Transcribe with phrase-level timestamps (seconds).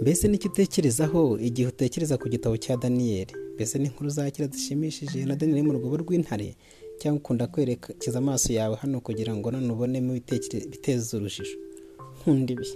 [0.00, 5.24] mbese ni cyo utekerezaho igihe utekereza ku gitabo cya daniyeli mbese n'inkuru za kera zishimishije
[5.24, 6.56] na daniyeli mu rwobo rw'intare?
[6.98, 11.56] Cyangwa ukunda kwerekeza amaso yawe hano kugira ngo none ubonemo ibiteza urujijo
[12.20, 12.66] nkunda ibi.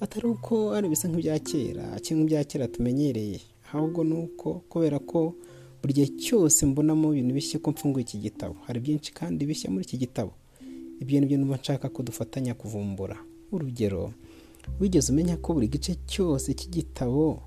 [0.00, 3.40] Atari uko ari ibisa nk'ibya kera cyangwa ibya kera tumenyereye.
[3.72, 5.34] Ahubwo ni uko kubera ko
[5.82, 8.56] buri gihe cyose mbonamo ibintu bishya ko mfunguye iki gitabo.
[8.66, 10.32] Hari byinshi kandi bishya muri iki gitabo.
[11.00, 13.16] Ibyo ni byo numva nshaka ko dufatanya kuvumbura.
[13.52, 14.12] Urugero
[14.80, 17.42] wigeze umenya ko buri gice cyose cy'igitabo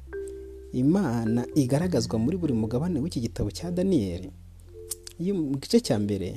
[0.73, 4.29] imana igaragazwa muri buri mugabane w'iki gitabo cya daniyeli
[5.19, 6.35] mu gice cya mbere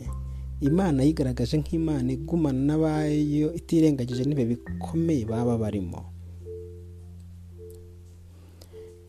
[0.60, 6.00] imana yigaragaje nk'imana igumana n'abayo itirengagije n'ibihe bikomeye baba barimo.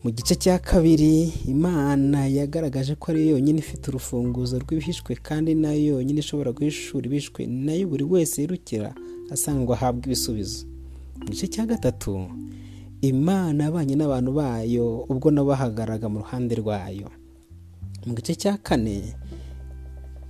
[0.02, 5.96] Mu gice cya kabiri imana yagaragaje ko ari yonyine ifite urufunguzo rw'ibihishwe kandi na yo
[5.96, 8.90] yonyine ishobora guhishura ibishwe na yo buri wese yirukira
[9.34, 10.66] asangwa ahabwa ibisubizo.
[11.20, 12.28] Mu gice cya gatatu
[13.00, 17.08] imana yabanye n'abantu bayo ubwo nabo bahagaraga mu ruhande rwayo.
[18.06, 19.14] Mu gice cya kane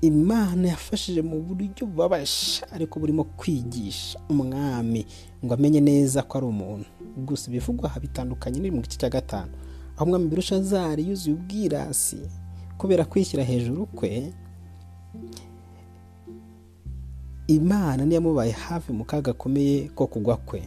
[0.03, 5.07] imana yafashije mu buryo bubabaje ariko burimo kwigisha umwami
[5.45, 6.87] ngo amenye neza ko ari umuntu.
[7.27, 9.51] Gusa ibivugwa bitandukanye n'iri mu gice cya gatanu.
[9.97, 12.21] Aho umwami birushazari yuzuye ubwirasi
[12.79, 14.33] kubera kwishyira hejuru kwe
[17.47, 20.63] imana niyamubaye hafi mu kaga gakomeye ko kugwa kwe.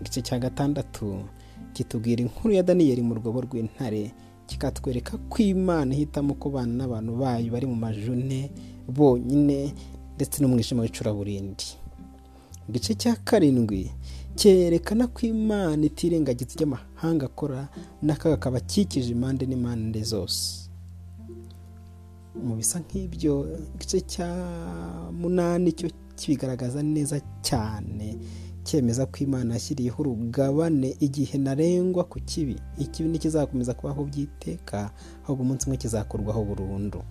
[0.00, 1.24] Igice cya gatandatu
[1.72, 4.12] kitubwira inkuru ya daniyeli mu rwobo rw'intare
[4.46, 8.50] kikatwereka ko imana ihitamo kubana n'abantu bayo bari mu majune
[8.88, 9.74] bonyine
[10.16, 11.64] ndetse n'umwijima w'icuraburindi.
[12.68, 13.90] Igice cya karindwi
[14.36, 17.68] cyerekana ko imana itirengagiza ibyo amahanga akora
[18.02, 20.68] n'akaga kabakikije impande n'impande zose.
[22.34, 23.34] Mu bisa nk'ibyo
[23.74, 24.28] igice cya
[25.12, 28.18] munani cyo kibigaragaza neza cyane.
[28.64, 32.56] Cyemeza ko imana yashyiriyeho urugabane igihe ntarengwa ku kibi.
[32.78, 34.90] Ikibi ntikizakomeza kubaho byiteka
[35.24, 37.02] ahubwo umunsi umwe kizakurwaho burundu.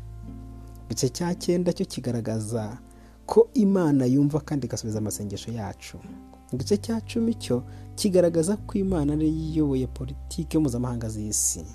[0.90, 2.78] Igice cya cyenda cyo kigaragaza
[3.26, 5.98] ko imana yumva kandi igasubiza amasengesho yacu.
[6.54, 7.64] Igice cya cumi cyo
[7.96, 11.66] kigaragaza ko imana ariyo iyoboye politiki mpuzamahanga z'isi.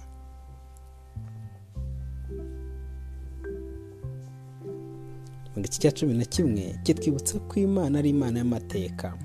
[5.56, 9.16] Mu gice cya cumi na kimwe kitwibutsa ko imana ari imana y'amateka.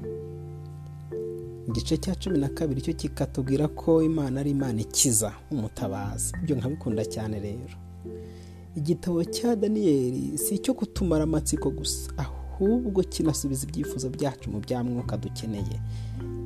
[1.68, 6.34] Igice cya cumi na kabiri cyo kikatubwira ko imana ari imana ikiza umutabazi.
[6.44, 7.76] Ibyo nkabikunda cyane rero.
[8.76, 12.12] Igitabo cya daniyeli si icyo kutumara amatsiko gusa
[12.66, 15.78] ahubwo kinasubiza ibyifuzo byacu mu bya mwuka dukeneye.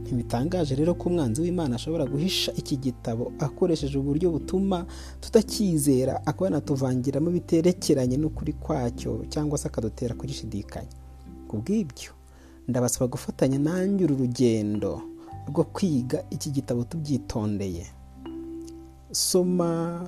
[0.03, 4.85] Ntibitangaje rero ko umwanzi w'imana ashobora guhisha iki gitabo akoresheje uburyo butuma
[5.21, 10.93] tutacyizera akaba yanatuvangiramo biterekeranye n'ukuri kwacyo cyangwa se akadutera kugishidikanya
[11.47, 12.11] ku bw'ibyo
[12.67, 15.01] ndabasaba gufatanya nanjye uru rugendo
[15.49, 17.85] rwo kwiga iki gitabo tubyitondeye.
[19.11, 20.01] Soma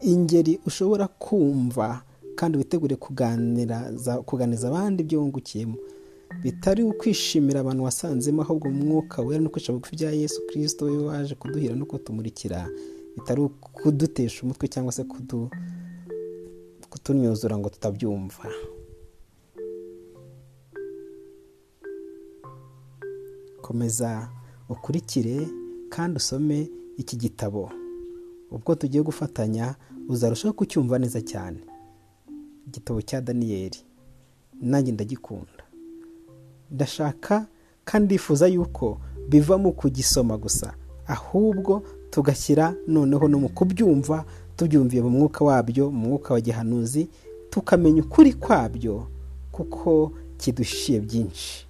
[0.00, 2.02] ingeri ushobora kumva
[2.38, 2.96] kandi witegure
[4.26, 5.76] kuganiriza abandi ibyo wungukiyemo.
[6.42, 11.34] Bitari ukwishimira abantu wasanzemo ahubwo umwuka wera no kwica bugufi bya yesu kirisito we waje
[11.34, 12.68] kuduhira no kutumurikira.
[13.16, 15.04] Bitari ukudutesha umutwe cyangwa se
[16.90, 18.44] kutunyuzura ngo tutabyumva.
[23.62, 24.28] Komeza
[24.68, 25.48] ukurikire
[25.88, 27.70] kandi usome iki gitabo.
[28.50, 29.74] Ubwo tugiye gufatanya
[30.08, 31.58] uzarushaho kucyumva neza cyane.
[32.66, 33.78] Igitabo cya daniyeli.
[34.62, 35.64] Nanjye ndagikunda.
[36.70, 37.46] Ndashaka
[37.84, 40.74] kandi ndifuza yuko biva mu kugisoma gusa
[41.06, 44.24] ahubwo tugashyira noneho no mu kubyumva
[44.56, 47.08] tubyumviye mu mwuka wabyo mu mwuka wa gihanuzi
[47.50, 49.06] tukamenya ukuri kwabyo
[49.52, 51.66] kuko kidushiye byinshi.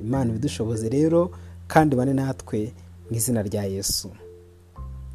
[0.00, 1.30] Imana ibidushoboze rero
[1.68, 2.72] kandi bane natwe
[3.10, 4.10] mu izina rya yesu.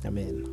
[0.08, 0.48] Amen.